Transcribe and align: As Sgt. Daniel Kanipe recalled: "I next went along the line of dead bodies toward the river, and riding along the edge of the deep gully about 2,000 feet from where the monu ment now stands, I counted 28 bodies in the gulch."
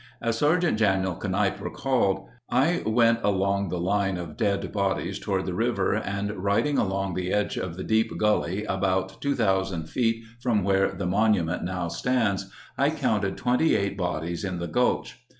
As 0.19 0.41
Sgt. 0.41 0.77
Daniel 0.77 1.13
Kanipe 1.15 1.61
recalled: 1.61 2.25
"I 2.49 2.77
next 2.77 2.87
went 2.87 3.19
along 3.23 3.69
the 3.69 3.79
line 3.79 4.17
of 4.17 4.35
dead 4.35 4.71
bodies 4.71 5.19
toward 5.19 5.45
the 5.45 5.53
river, 5.53 5.93
and 5.93 6.43
riding 6.43 6.79
along 6.79 7.13
the 7.13 7.31
edge 7.31 7.55
of 7.55 7.77
the 7.77 7.83
deep 7.83 8.17
gully 8.17 8.63
about 8.63 9.21
2,000 9.21 9.87
feet 9.87 10.23
from 10.41 10.63
where 10.63 10.91
the 10.91 11.05
monu 11.05 11.45
ment 11.45 11.63
now 11.63 11.87
stands, 11.87 12.51
I 12.79 12.89
counted 12.89 13.37
28 13.37 13.95
bodies 13.95 14.43
in 14.43 14.57
the 14.57 14.65
gulch." 14.65 15.19